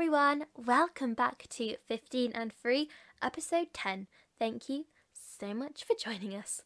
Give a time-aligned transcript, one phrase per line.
[0.00, 2.88] everyone, welcome back to 15 and Free,
[3.22, 4.06] episode 10.
[4.38, 6.62] Thank you so much for joining us.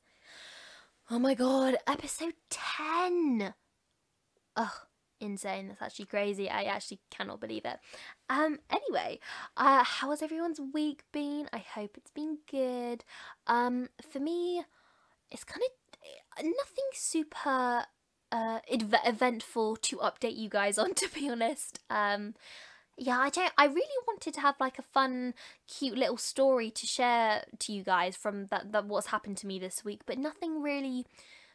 [1.11, 3.52] Oh my god, episode 10!
[4.54, 4.68] Ugh,
[5.18, 5.66] insane.
[5.66, 6.48] That's actually crazy.
[6.48, 7.80] I actually cannot believe it.
[8.30, 9.18] Um, anyway,
[9.57, 11.48] uh, how has everyone's week been?
[11.53, 13.03] I hope it's been good.
[13.48, 14.62] Um, for me,
[15.32, 17.86] it's kind of nothing super
[18.30, 22.35] uh ev- eventful to update you guys on to be honest um
[22.96, 25.34] yeah i don't i really wanted to have like a fun
[25.66, 29.58] cute little story to share to you guys from that, that what's happened to me
[29.58, 31.07] this week but nothing really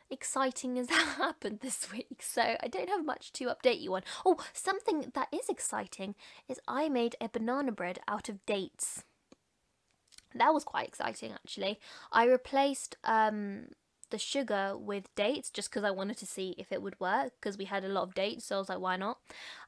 [0.09, 4.01] exciting has happened this week so i don't have much to update you on.
[4.25, 6.15] Oh something that is exciting
[6.47, 9.03] is i made a banana bread out of dates.
[10.35, 11.79] That was quite exciting actually.
[12.11, 13.67] I replaced um
[14.09, 17.57] the sugar with dates just because I wanted to see if it would work because
[17.57, 19.19] we had a lot of dates, so I was like, why not?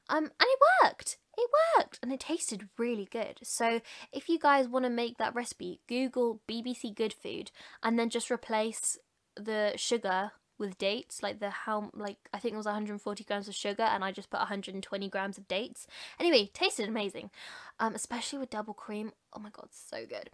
[0.10, 1.18] Um, and it worked.
[1.38, 3.40] It worked, and it tasted really good.
[3.44, 8.10] So if you guys want to make that recipe, Google BBC Good Food, and then
[8.10, 8.98] just replace
[9.36, 13.56] the sugar with dates like the how like i think it was 140 grams of
[13.56, 15.88] sugar and i just put 120 grams of dates
[16.20, 17.32] anyway tasted amazing
[17.80, 20.30] um especially with double cream oh my god so good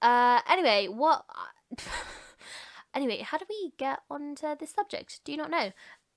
[0.00, 1.24] uh anyway what
[2.94, 5.20] Anyway, how do we get onto this subject?
[5.24, 5.72] Do you not know?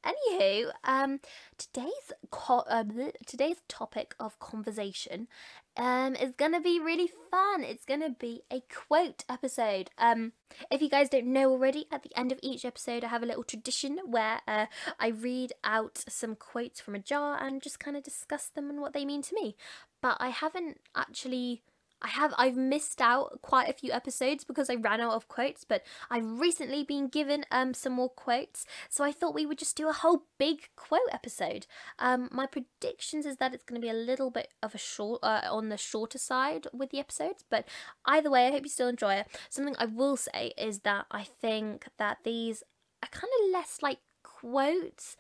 [0.08, 1.20] Anywho, um,
[1.58, 2.84] today's co- uh,
[3.26, 5.28] today's topic of conversation
[5.76, 7.64] um is gonna be really fun.
[7.64, 9.90] It's gonna be a quote episode.
[9.98, 10.32] Um,
[10.72, 13.26] if you guys don't know already, at the end of each episode, I have a
[13.26, 14.68] little tradition where uh,
[15.00, 18.80] I read out some quotes from a jar and just kind of discuss them and
[18.80, 19.56] what they mean to me.
[20.02, 21.64] But I haven't actually
[22.02, 25.64] I have I've missed out quite a few episodes because I ran out of quotes,
[25.64, 29.76] but I've recently been given um some more quotes, so I thought we would just
[29.76, 31.66] do a whole big quote episode.
[32.00, 35.20] Um, my predictions is that it's going to be a little bit of a short
[35.24, 37.68] uh, on the shorter side with the episodes, but
[38.06, 39.28] either way, I hope you still enjoy it.
[39.50, 42.64] Something I will say is that I think that these
[43.04, 45.16] are kind of less like quotes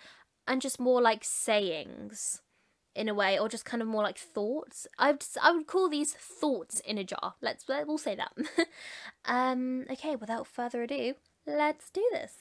[0.47, 2.41] and just more like sayings
[2.97, 4.87] in a way, or just kind of more like thoughts.
[4.97, 7.35] I would I would call these thoughts in a jar.
[7.41, 8.31] Let's we'll say that.
[9.25, 11.13] um, okay, without further ado,
[11.45, 12.33] let's do this.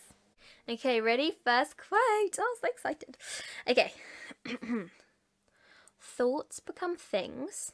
[0.69, 1.33] Okay, ready?
[1.45, 2.39] First quote.
[2.41, 3.19] Oh, so excited.
[3.69, 3.93] Okay.
[6.01, 7.73] Thoughts become things.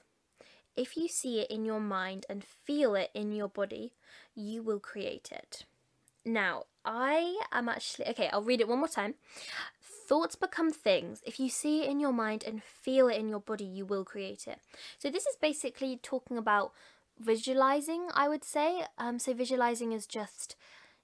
[0.76, 3.92] If you see it in your mind and feel it in your body,
[4.34, 5.64] you will create it.
[6.24, 9.14] Now, I am actually okay, I'll read it one more time.
[10.08, 11.22] Thoughts become things.
[11.24, 14.04] If you see it in your mind and feel it in your body, you will
[14.04, 14.58] create it.
[14.98, 16.72] So, this is basically talking about
[17.18, 18.84] visualizing, I would say.
[18.98, 20.56] Um, so, visualizing is just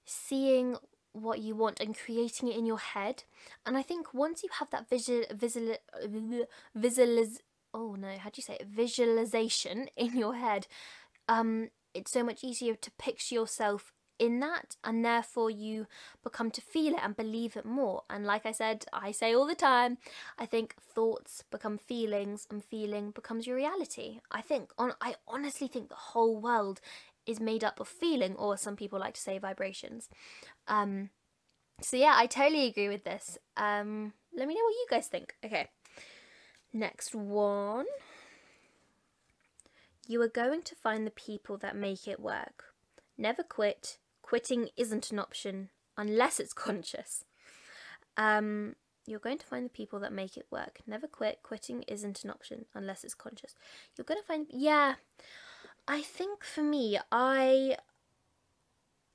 [0.05, 0.77] seeing
[1.13, 3.23] what you want and creating it in your head.
[3.65, 5.75] And I think once you have that visual, visual,
[6.77, 7.39] visualiz,
[7.73, 8.67] oh no, how do you say it?
[8.67, 10.67] Visualization in your head,
[11.27, 15.87] um, it's so much easier to picture yourself in that and therefore you
[16.23, 18.03] become to feel it and believe it more.
[18.09, 19.97] And like i said i say all the time
[20.37, 24.19] i think thoughts become feelings and feeling becomes your reality.
[24.31, 26.81] I think on i honestly think the whole world
[27.25, 30.09] is made up of feeling or some people like to say vibrations.
[30.67, 31.09] Um
[31.81, 33.37] so yeah i totally agree with this.
[33.57, 35.35] Um let me know what you guys think.
[35.43, 35.69] Okay
[36.73, 37.85] next one.
[40.07, 42.65] You are going to find the people that make it work.
[43.17, 43.97] Never quit
[44.29, 47.25] quitting isn't an option unless it's conscious.
[48.15, 48.75] Um,
[49.07, 50.81] you're going to find the people that make it work.
[50.85, 51.39] Never quit.
[51.41, 53.55] Quitting isn't an option unless it's conscious.
[53.97, 54.95] You're going to find, yeah.
[55.87, 57.77] I think for me, I.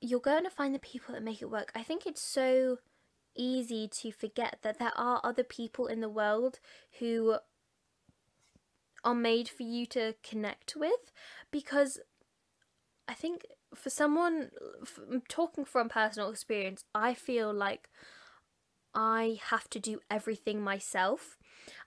[0.01, 1.71] You're going to find the people that make it work.
[1.73, 2.79] I think it's so
[3.37, 6.59] easy to forget that there are other people in the world
[6.99, 7.37] who
[9.05, 11.13] are made for you to connect with
[11.51, 12.01] because
[13.07, 14.51] I think for someone
[15.27, 17.89] talking from personal experience, I feel like
[18.93, 21.37] I have to do everything myself.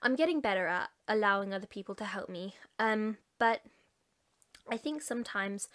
[0.01, 2.55] I'm getting better at allowing other people to help me.
[2.77, 3.61] Um, but
[4.71, 5.67] I think sometimes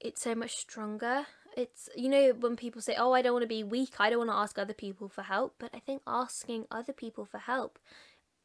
[0.00, 1.26] it's so much stronger.
[1.56, 3.94] It's you know when people say, "Oh, I don't want to be weak.
[4.00, 7.24] I don't want to ask other people for help." But I think asking other people
[7.24, 7.78] for help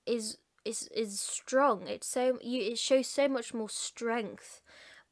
[0.05, 1.87] is is is strong.
[1.87, 4.61] It's so you it shows so much more strength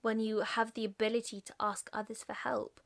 [0.02, 2.80] when you have the ability to ask others for help.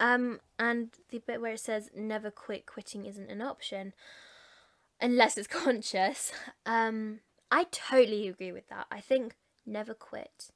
[0.00, 3.94] Um, and the bit where it says never quit, quitting isn't an option
[5.00, 6.32] unless it's conscious.
[6.66, 7.20] Um,
[7.50, 8.86] I totally agree with that.
[8.90, 10.50] I think never quit.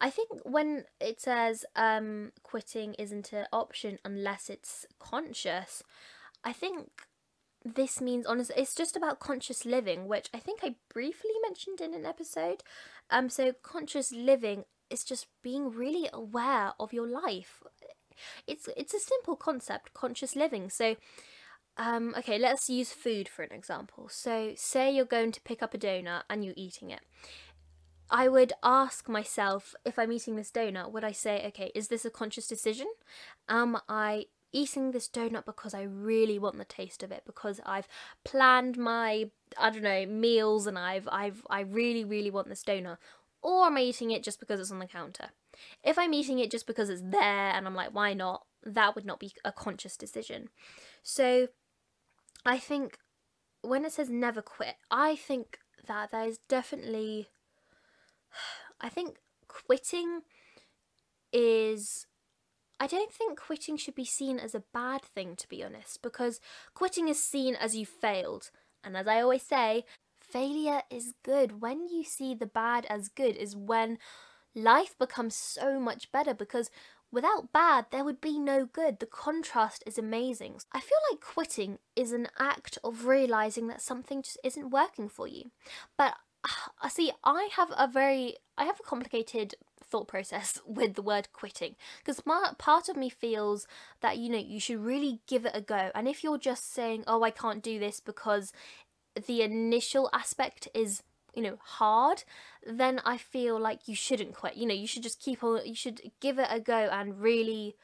[0.00, 5.82] I think when it says um, quitting isn't an option unless it's conscious,
[6.44, 6.88] I think
[7.64, 11.94] this means honestly it's just about conscious living, which I think I briefly mentioned in
[11.94, 12.62] an episode.
[13.10, 17.62] Um, so conscious living is just being really aware of your life.
[18.46, 20.70] It's it's a simple concept, conscious living.
[20.70, 20.96] So,
[21.76, 24.08] um, okay, let's use food for an example.
[24.08, 27.00] So, say you're going to pick up a donut and you're eating it.
[28.10, 32.04] I would ask myself if I'm eating this donut, would I say, okay, is this
[32.04, 32.86] a conscious decision?
[33.48, 37.88] Am I eating this donut because I really want the taste of it because I've
[38.24, 42.98] planned my I don't know meals and I've I've I really really want this donut
[43.42, 45.30] or am I eating it just because it's on the counter?
[45.82, 49.04] If I'm eating it just because it's there and I'm like why not that would
[49.04, 50.48] not be a conscious decision.
[51.02, 51.48] So
[52.44, 52.98] I think
[53.62, 57.28] when it says never quit I think that there is definitely
[58.80, 59.16] I think
[59.48, 60.22] quitting
[61.32, 62.06] is
[62.80, 66.40] I don't think quitting should be seen as a bad thing, to be honest, because
[66.74, 68.50] quitting is seen as you failed.
[68.84, 69.84] And as I always say,
[70.30, 71.60] failure is good.
[71.60, 73.98] When you see the bad as good, is when
[74.54, 76.70] life becomes so much better because
[77.10, 78.98] without bad, there would be no good.
[78.98, 80.60] The contrast is amazing.
[80.72, 85.26] I feel like quitting is an act of realizing that something just isn't working for
[85.26, 85.50] you.
[85.96, 86.14] But
[86.82, 91.28] I see, I have a very, I have a complicated thought process with the word
[91.32, 92.20] quitting because
[92.58, 93.66] part of me feels
[94.00, 97.04] that you know you should really give it a go and if you're just saying
[97.06, 98.52] oh I can't do this because
[99.26, 101.02] the initial aspect is
[101.34, 102.24] you know hard
[102.66, 105.74] then I feel like you shouldn't quit you know you should just keep on you
[105.74, 107.76] should give it a go and really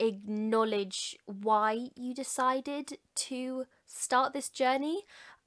[0.00, 5.02] acknowledge why you decided to start this journey.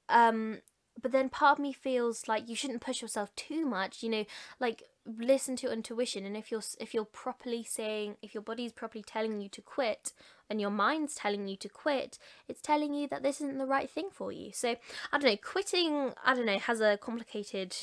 [0.08, 0.60] Um
[1.00, 4.24] but then part of me feels like you shouldn't push yourself too much you know
[4.58, 4.82] like
[5.16, 9.40] listen to intuition and if you're if you're properly saying if your body's properly telling
[9.40, 10.12] you to quit
[10.50, 13.90] and your mind's telling you to quit it's telling you that this isn't the right
[13.90, 14.50] thing for you.
[14.52, 14.76] So
[15.12, 17.74] i don't know quitting i don't know has a complicated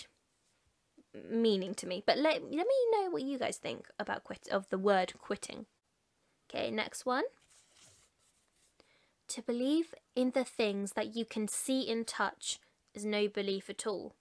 [1.30, 4.70] meaning to me but let, let me know what you guys think about quit of
[4.70, 5.66] the word quitting.
[6.50, 7.24] Okay next one.
[9.30, 12.60] To believe in the things that you can see and touch
[12.94, 14.14] is no belief at all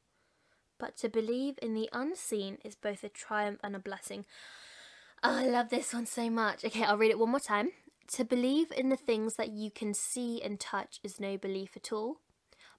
[0.79, 4.25] but to believe in the unseen is both a triumph and a blessing.
[5.23, 6.65] Oh, I love this one so much.
[6.65, 7.71] Okay, I'll read it one more time.
[8.09, 11.93] To believe in the things that you can see and touch is no belief at
[11.93, 12.17] all,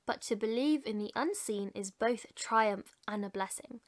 [0.06, 3.80] but to believe in the unseen is both a triumph and a blessing.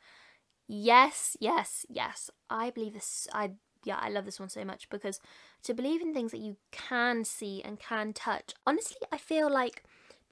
[0.68, 2.32] Yes, yes, yes.
[2.50, 3.28] I believe this.
[3.32, 3.52] I
[3.84, 5.22] yeah, I love this one so much because
[5.64, 8.54] to believe in things that you can see and can touch.
[8.66, 9.84] Honestly, I feel like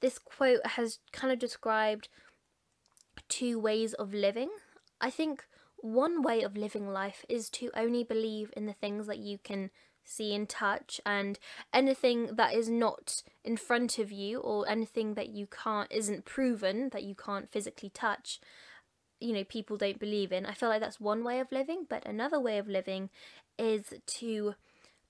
[0.02, 2.10] this quote has kind of described
[3.30, 4.50] two ways of living.
[5.02, 5.46] I think
[5.78, 9.70] one way of living life is to only believe in the things that you can
[10.04, 11.40] see and touch and
[11.74, 16.90] anything that is not in front of you or anything that you can't isn't proven
[16.90, 18.40] that you can't physically touch
[19.20, 22.06] you know people don't believe in i feel like that's one way of living but
[22.06, 23.10] another way of living
[23.58, 24.54] is to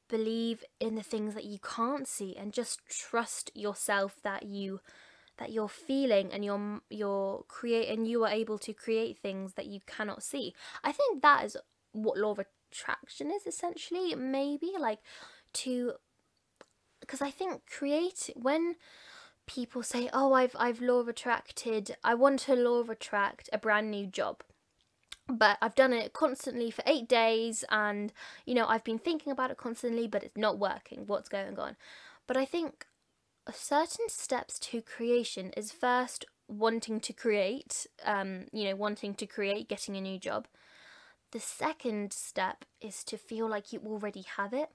[0.07, 4.79] believe in the things that you can't see and just trust yourself that you
[5.37, 9.67] that you're feeling and you're you're create and you are able to create things that
[9.67, 10.53] you cannot see.
[10.83, 11.57] I think that is
[11.91, 12.39] what law of
[12.71, 14.99] attraction is essentially maybe like
[15.53, 15.93] to
[16.99, 18.75] because I think create when
[19.47, 23.57] people say oh I've I've law of attracted I want to law of attract a
[23.57, 24.41] brand new job
[25.27, 28.11] but I've done it constantly for eight days and
[28.45, 31.75] you know I've been thinking about it constantly but it's not working what's going on
[32.27, 32.87] but I think
[33.53, 39.67] certain steps to creation is first wanting to create, um, you know, wanting to create,
[39.67, 40.47] getting a new job.
[41.31, 44.69] The second step is to feel like you already have it.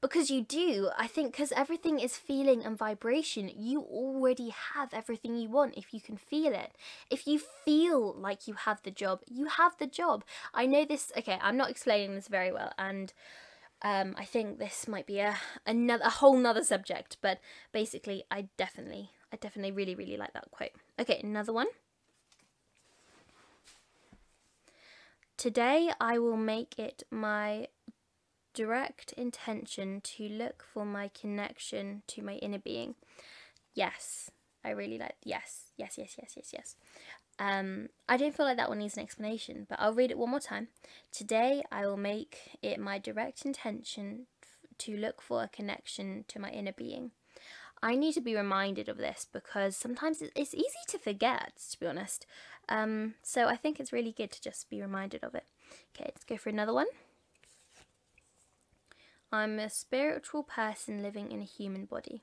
[0.00, 5.36] Because you do, I think, because everything is feeling and vibration, you already have everything
[5.36, 6.72] you want if you can feel it.
[7.10, 10.24] If you feel like you have the job, you have the job.
[10.52, 13.12] I know this, okay, I'm not explaining this very well, and
[13.82, 17.38] um, I think this might be a another a whole nother subject, but
[17.72, 20.72] basically, I definitely, I definitely really, really like that quote.
[20.98, 21.68] Okay, another one.
[25.36, 27.68] Today, I will make it my
[28.54, 32.96] direct intention to look for my connection to my inner being.
[33.74, 34.32] Yes,
[34.64, 35.14] I really like.
[35.22, 36.76] Yes, yes, yes, yes, yes, yes.
[37.38, 40.30] Um, I don't feel like that one needs an explanation, but I'll read it one
[40.30, 40.68] more time.
[41.12, 44.26] Today, I will make it my direct intention
[44.78, 47.12] to look for a connection to my inner being.
[47.80, 51.86] I need to be reminded of this because sometimes it's easy to forget, to be
[51.86, 52.26] honest.
[52.68, 55.44] Um, so I think it's really good to just be reminded of it.
[55.94, 56.86] Okay, let's go for another one.
[59.30, 62.22] I'm a spiritual person living in a human body.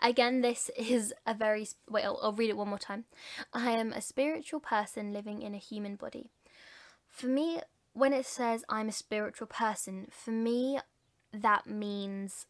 [0.00, 1.68] Again, this is a very.
[1.88, 3.04] Wait, I'll, I'll read it one more time.
[3.52, 6.30] I am a spiritual person living in a human body.
[7.08, 7.60] for me,
[7.92, 10.78] when it says I'm a spiritual person, for me,
[11.32, 12.46] that means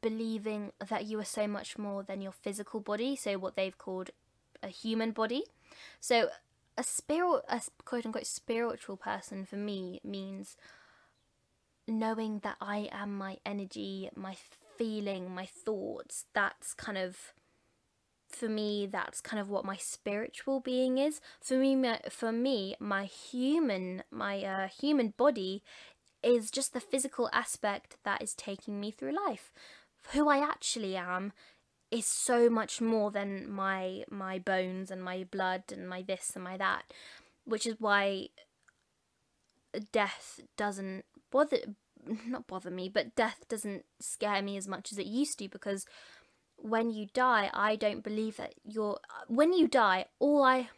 [0.00, 4.10] believing that you are so much more than your physical body, so what they've called
[4.62, 5.42] a human body.
[6.00, 6.28] So
[6.76, 10.56] a spirit a quote unquote spiritual person for me means
[11.88, 14.36] knowing that I am my energy, my
[14.76, 16.26] feeling, my thoughts.
[16.34, 17.32] That's kind of
[18.28, 22.76] for me that's kind of what my spiritual being is for me my, for me
[22.78, 25.62] my human my uh, human body
[26.22, 29.50] is just the physical aspect that is taking me through life
[30.12, 31.32] who i actually am
[31.90, 36.44] is so much more than my my bones and my blood and my this and
[36.44, 36.92] my that
[37.44, 38.28] which is why
[39.92, 41.58] death doesn't bother
[42.26, 45.84] not bother me but death doesn't scare me as much as it used to because
[46.58, 48.98] when you die, I don't believe that you're.
[49.28, 50.68] When you die, all I.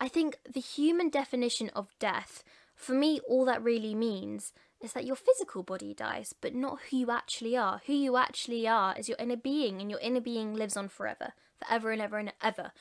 [0.00, 2.42] I think the human definition of death,
[2.74, 6.98] for me, all that really means is that your physical body dies, but not who
[6.98, 7.80] you actually are.
[7.86, 11.32] Who you actually are is your inner being, and your inner being lives on forever,
[11.58, 12.72] forever and ever and ever.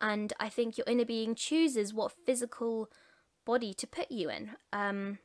[0.00, 2.90] And I think your inner being chooses what physical
[3.44, 4.50] body to put you in.
[4.72, 5.18] Um,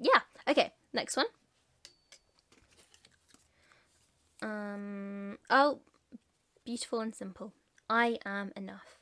[0.00, 0.20] yeah.
[0.48, 0.72] Okay.
[0.92, 1.26] Next one.
[4.42, 5.80] Um, oh,
[6.64, 7.52] beautiful and simple.
[7.88, 8.98] I am enough.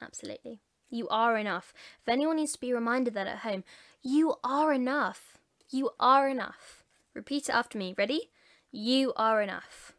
[0.00, 0.60] Absolutely.
[0.90, 1.74] You are enough.
[2.00, 3.64] If anyone needs to be reminded that at home,
[4.02, 5.38] you are enough.
[5.70, 6.84] You are enough.
[7.14, 7.94] Repeat it after me.
[7.98, 8.30] Ready?
[8.70, 9.92] You are enough.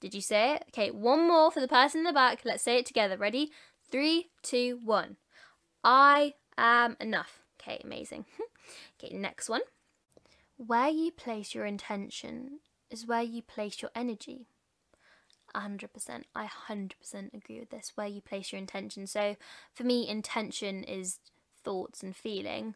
[0.00, 0.64] Did you say it?
[0.68, 2.40] Okay, one more for the person in the back.
[2.44, 3.16] Let's say it together.
[3.16, 3.52] Ready?
[3.90, 5.16] Three, two, one.
[5.82, 7.42] I am enough.
[7.60, 8.24] Okay, amazing.
[9.04, 9.62] okay, next one.
[10.56, 14.46] Where you place your intention is where you place your energy.
[15.54, 16.24] 100%.
[16.34, 17.92] I 100% agree with this.
[17.94, 19.06] Where you place your intention.
[19.06, 19.36] So
[19.72, 21.18] for me, intention is
[21.62, 22.74] thoughts and feeling.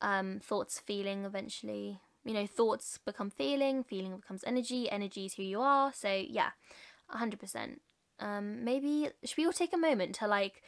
[0.00, 2.00] Um, thoughts, feeling eventually.
[2.24, 5.92] You know, thoughts become feeling, feeling becomes energy, energy is who you are.
[5.92, 6.50] So yeah,
[7.14, 7.78] 100%.
[8.20, 10.62] Um, maybe should we all take a moment to like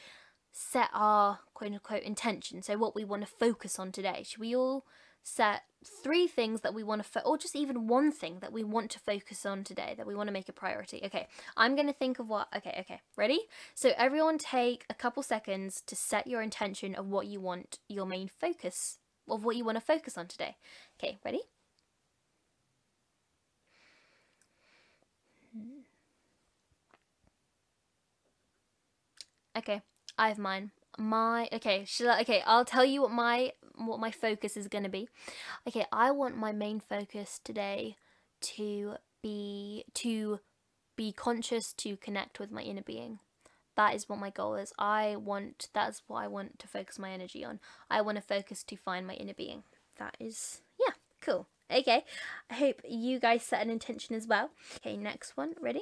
[0.52, 2.62] set our quote unquote intention?
[2.62, 4.22] So what we want to focus on today.
[4.24, 4.84] Should we all
[5.22, 5.62] set
[6.02, 8.90] three things that we want to, fo- or just even one thing that we want
[8.90, 11.00] to focus on today, that we want to make a priority.
[11.04, 11.26] Okay,
[11.56, 13.40] I'm going to think of what, okay, okay, ready?
[13.74, 18.06] So everyone take a couple seconds to set your intention of what you want your
[18.06, 20.56] main focus, of what you want to focus on today.
[20.98, 21.40] Okay, ready?
[25.52, 25.80] Hmm.
[29.56, 29.82] Okay,
[30.20, 30.70] I have mine.
[30.98, 34.84] My okay should I, okay i'll tell you what my what my focus is going
[34.84, 35.08] to be.
[35.66, 37.96] Okay i want my main focus today
[38.42, 40.40] to be to
[40.94, 43.20] be conscious to connect with my inner being.
[43.76, 44.74] That is what my goal is.
[44.78, 47.58] I want that's what i want to focus my energy on.
[47.88, 49.62] I want to focus to find my inner being.
[49.96, 51.46] That is yeah cool.
[51.70, 52.04] Okay
[52.50, 54.50] i hope you guys set an intention as well.
[54.76, 55.80] Okay next one ready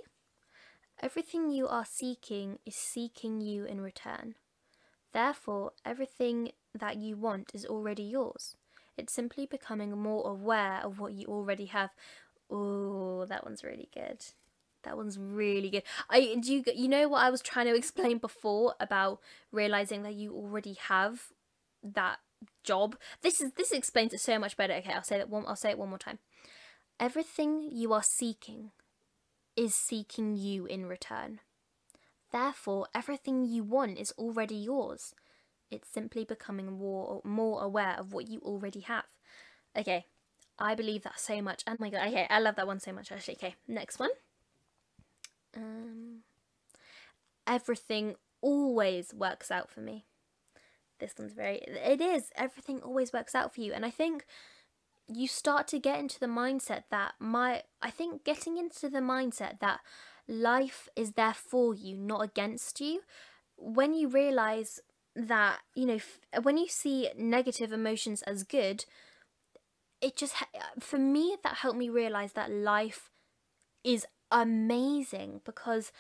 [1.01, 4.35] everything you are seeking is seeking you in return
[5.13, 8.57] Therefore, everything that you want is already yours.
[8.97, 11.91] It's simply becoming more aware of what you already have.
[12.51, 14.25] Oh, that one's really good.
[14.83, 15.83] That one's really good.
[16.09, 20.15] I do you you know what I was trying to explain before about realizing that
[20.15, 21.33] you already have
[21.83, 22.19] that
[22.65, 22.97] job.
[23.23, 24.75] This is this explains it so much better.
[24.75, 25.45] Okay, I'll say that one.
[25.47, 26.19] I'll say it one more time.
[27.01, 28.73] Everything you are seeking
[29.59, 31.41] is seeking you in return.
[32.31, 35.15] Therefore, everything you want is already yours.
[35.69, 39.07] It's simply becoming more, more aware of what you already have.
[39.77, 40.07] Okay,
[40.61, 41.65] I believe that so much.
[41.67, 43.35] Oh my god, okay, I love that one so much actually.
[43.35, 44.11] Okay, next one.
[45.57, 46.19] Um,
[47.45, 50.05] everything always works out for me.
[51.01, 53.73] This one's very, it is, everything always works out for you.
[53.73, 54.25] And I think
[55.09, 59.61] you start to get into the mindset that my, I think getting into the mindset
[59.61, 59.81] that
[60.27, 63.01] life is there for you, not against you.
[63.57, 64.81] When you realize
[65.17, 68.85] that, you know, f- when you see negative emotions as good,
[70.01, 70.35] it just,
[70.79, 73.11] for me, that helped me realize that life
[73.83, 75.91] is amazing because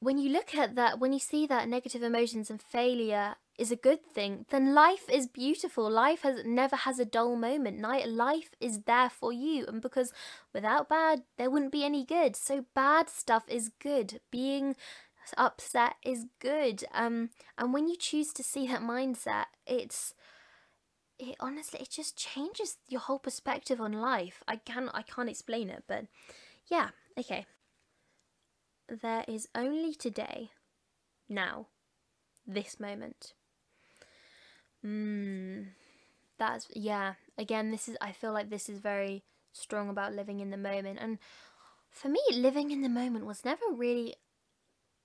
[0.00, 3.76] when you look at that, when you see that negative emotions and failure is a
[3.76, 5.90] good thing, then life is beautiful.
[5.90, 7.80] Life has never has a dull moment.
[7.80, 10.12] Life is there for you, and because
[10.54, 12.36] without bad, there wouldn't be any good.
[12.36, 14.20] So bad stuff is good.
[14.30, 14.76] Being
[15.36, 16.84] upset is good.
[16.94, 20.14] Um, and when you choose to see that mindset, it's
[21.18, 24.42] it honestly it just changes your whole perspective on life.
[24.46, 26.04] I can I can't explain it, but
[26.70, 27.46] yeah, okay.
[28.88, 30.50] There is only today,
[31.28, 31.66] now,
[32.46, 33.34] this moment.
[34.84, 35.66] Mm,
[36.38, 37.14] that's yeah.
[37.38, 37.96] Again, this is.
[38.00, 41.18] I feel like this is very strong about living in the moment, and
[41.90, 44.16] for me, living in the moment was never really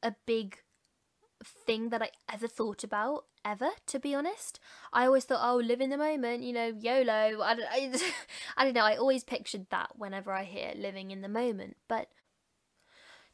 [0.03, 0.59] a big
[1.43, 4.59] thing that I ever thought about ever to be honest.
[4.93, 7.41] I always thought oh live in the moment you know YOLO.
[7.43, 7.91] I don't, I,
[8.57, 8.85] I don't know.
[8.85, 11.77] I always pictured that whenever I hear living in the moment.
[11.87, 12.07] But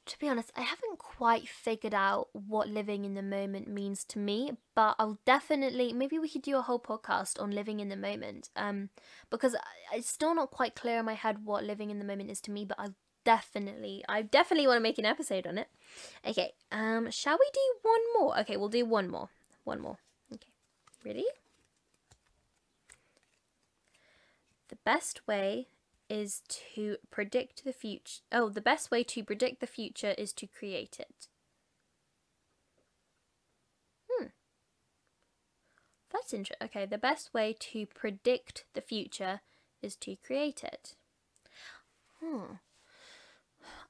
[0.10, 4.20] to be honest, I haven't quite figured out what living in the moment means to
[4.20, 7.96] me, but I'll definitely maybe we could do a whole podcast on living in the
[7.96, 8.50] moment.
[8.56, 8.90] Um,
[9.30, 9.56] because
[9.94, 12.52] it's still not quite clear in my head what living in the moment is to
[12.52, 12.88] me, but I
[13.24, 15.68] definitely, I definitely want to make an episode on it.
[16.26, 18.40] Okay, um, shall we do one more?
[18.40, 19.30] Okay, we'll do one more,
[19.64, 19.98] one more.
[20.34, 20.50] Okay,
[21.06, 21.26] ready?
[24.70, 25.68] The best way
[26.10, 26.42] is
[26.74, 28.22] to predict the future.
[28.32, 31.28] Oh, the best way to predict the future is to create it.
[34.10, 34.28] Hmm.
[36.12, 36.68] That's interesting.
[36.68, 39.42] Okay, the best way to predict the future
[39.82, 40.96] is to create it.
[42.20, 42.56] Hmm.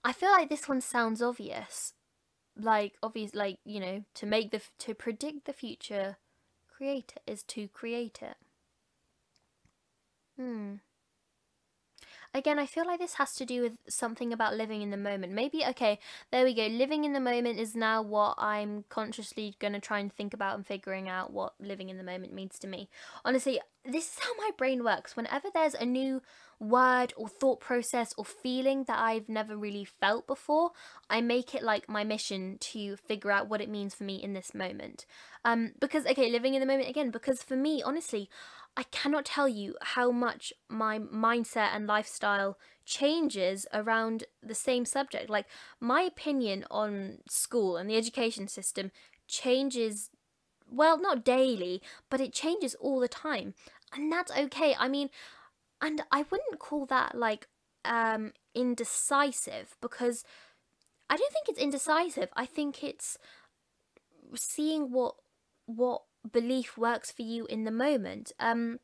[0.03, 1.93] I feel like this one sounds obvious.
[2.57, 6.17] Like obvious like, you know, to make the to predict the future,
[6.67, 8.35] create it is to create it.
[10.37, 10.75] Hmm.
[12.31, 15.33] Again, I feel like this has to do with something about living in the moment.
[15.33, 15.97] Maybe, okay,
[16.31, 16.67] there we go.
[16.67, 20.55] Living in the moment is now what I'm consciously going to try and think about
[20.55, 22.87] and figuring out what living in the moment means to me.
[23.25, 25.15] Honestly, this is how my brain works.
[25.15, 26.21] Whenever there's a new
[26.59, 30.71] word or thought process or feeling that I've never really felt before,
[31.09, 34.33] I make it like my mission to figure out what it means for me in
[34.33, 35.05] this moment.
[35.45, 38.29] Um, because, okay, living in the moment again, because for me, honestly,
[38.75, 45.29] I cannot tell you how much my mindset and lifestyle changes around the same subject.
[45.29, 45.45] Like,
[45.79, 48.91] my opinion on school and the education system
[49.27, 50.09] changes,
[50.69, 53.53] well, not daily, but it changes all the time.
[53.93, 54.75] And that's okay.
[54.77, 55.09] I mean,
[55.81, 57.47] and I wouldn't call that like
[57.85, 60.23] um indecisive because
[61.09, 62.29] I don't think it's indecisive.
[62.35, 63.17] I think it's
[64.35, 65.15] seeing what
[65.65, 68.31] what belief works for you in the moment.
[68.39, 68.79] Um,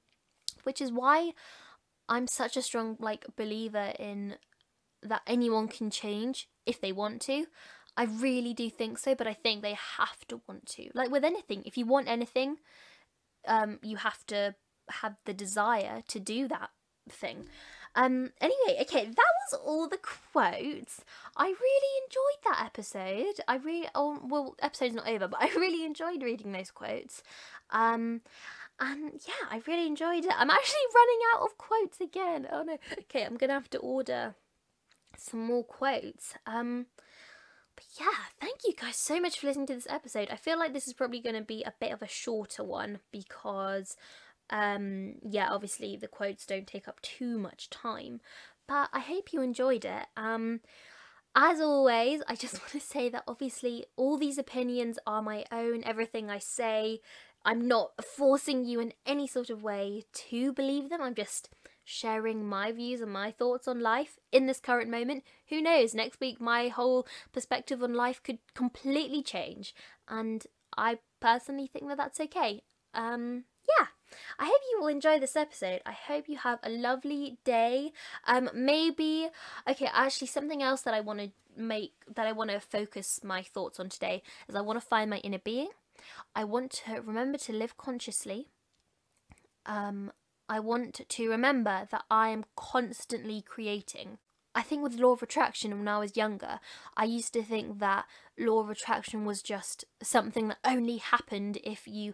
[0.63, 1.31] which is why
[2.09, 4.35] I'm such a strong like believer in
[5.03, 7.45] that anyone can change if they want to.
[7.97, 10.89] I really do think so, but I think they have to want to.
[10.93, 12.57] Like with anything, if you want anything,
[13.47, 14.55] um, you have to
[14.89, 16.71] have the desire to do that
[17.09, 17.47] thing.
[17.95, 21.05] Um, anyway, okay, that was all the quotes.
[21.37, 23.39] I really enjoyed that episode.
[23.47, 27.23] I really, oh, well, episode's not over, but I really enjoyed reading those quotes.
[27.69, 28.21] Um,
[28.79, 30.33] and yeah, I really enjoyed it.
[30.35, 32.47] I'm actually running out of quotes again.
[32.51, 32.77] Oh no.
[32.99, 34.35] Okay, I'm gonna have to order
[35.17, 36.33] some more quotes.
[36.45, 36.87] Um,
[37.75, 38.07] but yeah,
[38.39, 40.29] thank you guys so much for listening to this episode.
[40.31, 42.99] I feel like this is probably going to be a bit of a shorter one
[43.11, 43.97] because
[44.49, 48.21] um, yeah, obviously the quotes don't take up too much time,
[48.67, 50.07] but I hope you enjoyed it.
[50.15, 50.61] Um,
[51.35, 55.83] as always, I just want to say that obviously all these opinions are my own.
[55.83, 56.99] Everything I say,
[57.43, 61.01] I'm not forcing you in any sort of way to believe them.
[61.01, 61.49] I'm just
[61.83, 65.23] sharing my views and my thoughts on life in this current moment.
[65.49, 69.75] Who knows, next week my whole perspective on life could completely change.
[70.07, 70.45] And
[70.77, 72.63] I personally think that that's okay.
[72.93, 73.43] Um.
[74.39, 75.81] I hope you will enjoy this episode.
[75.85, 77.91] I hope you have a lovely day.
[78.27, 79.29] Um, maybe
[79.69, 79.89] okay.
[79.93, 83.79] Actually, something else that I want to make that I want to focus my thoughts
[83.79, 85.69] on today is I want to find my inner being.
[86.35, 88.47] I want to remember to live consciously.
[89.65, 90.11] Um,
[90.47, 94.19] I want to remember that I am constantly creating.
[94.53, 96.59] I think with law of attraction when I was younger,
[96.95, 98.05] I used to think that
[98.37, 102.13] law of attraction was just something that only happened if you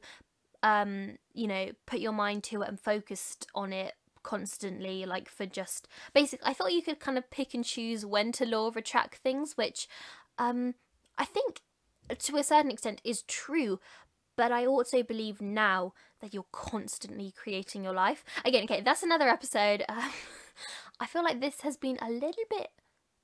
[0.63, 3.93] um, you know, put your mind to it and focused on it
[4.23, 8.31] constantly like for just basic I thought you could kind of pick and choose when
[8.33, 9.87] to law of attract things which
[10.37, 10.75] um
[11.17, 11.61] I think
[12.17, 13.79] to a certain extent is true
[14.37, 18.23] but I also believe now that you're constantly creating your life.
[18.45, 19.83] Again okay that's another episode.
[19.93, 20.11] Um,
[20.99, 22.67] I feel like this has been a little bit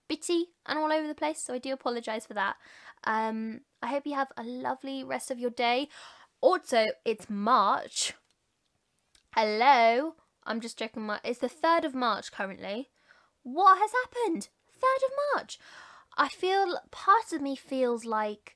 [0.07, 2.55] bitty and all over the place so I do apologize for that.
[3.03, 5.89] Um I hope you have a lovely rest of your day
[6.41, 8.13] also, it's March.
[9.33, 10.15] Hello?
[10.45, 11.19] I'm just checking my.
[11.23, 12.89] It's the 3rd of March currently.
[13.43, 14.49] What has happened?
[14.73, 15.59] 3rd of March.
[16.17, 16.79] I feel.
[16.91, 18.55] Part of me feels like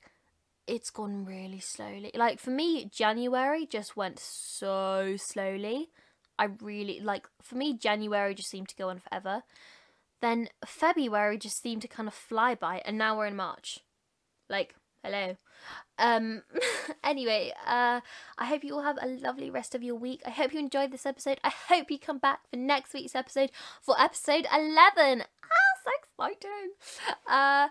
[0.66, 2.10] it's gone really slowly.
[2.14, 5.90] Like for me, January just went so slowly.
[6.38, 7.00] I really.
[7.00, 9.42] Like for me, January just seemed to go on forever.
[10.20, 13.80] Then February just seemed to kind of fly by, and now we're in March.
[14.48, 15.36] Like, Hello.
[16.02, 16.42] Um
[17.04, 18.00] anyway, uh
[18.36, 20.20] I hope you all have a lovely rest of your week.
[20.26, 21.38] I hope you enjoyed this episode.
[21.44, 25.22] I hope you come back for next week's episode for episode 11.
[25.22, 26.72] Ah, so exciting.
[27.26, 27.68] Uh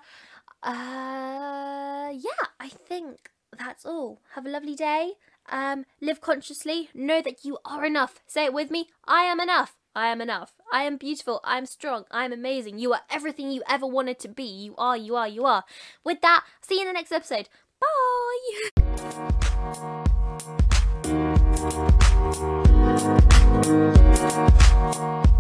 [0.64, 4.22] uh yeah, I think that's all.
[4.36, 5.14] Have a lovely day.
[5.50, 6.90] Um live consciously.
[6.94, 8.22] Know that you are enough.
[8.26, 8.88] Say it with me.
[9.06, 9.76] I am enough.
[9.94, 10.54] I am enough.
[10.72, 11.42] I am beautiful.
[11.44, 12.06] I am strong.
[12.12, 12.80] I am amazing.
[12.80, 14.46] You are everything you ever wanted to be.
[14.46, 15.66] You are, you are, you are.
[16.06, 17.50] With that, see you in the next episode.
[17.82, 17.88] Bye.